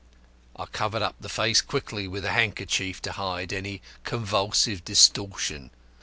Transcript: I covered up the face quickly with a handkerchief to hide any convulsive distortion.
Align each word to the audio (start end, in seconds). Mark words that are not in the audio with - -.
I 0.55 0.65
covered 0.65 1.03
up 1.03 1.17
the 1.19 1.29
face 1.29 1.61
quickly 1.61 2.07
with 2.07 2.25
a 2.25 2.31
handkerchief 2.31 3.03
to 3.03 3.11
hide 3.11 3.53
any 3.53 3.83
convulsive 4.03 4.83
distortion. 4.83 5.69